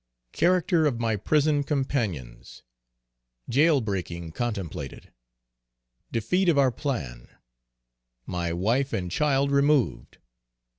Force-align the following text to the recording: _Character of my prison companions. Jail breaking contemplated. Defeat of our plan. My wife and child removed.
_Character 0.33 0.87
of 0.87 0.99
my 0.99 1.15
prison 1.15 1.61
companions. 1.63 2.63
Jail 3.47 3.81
breaking 3.81 4.31
contemplated. 4.31 5.13
Defeat 6.11 6.49
of 6.49 6.57
our 6.57 6.71
plan. 6.71 7.27
My 8.25 8.51
wife 8.51 8.93
and 8.93 9.11
child 9.11 9.51
removed. 9.51 10.17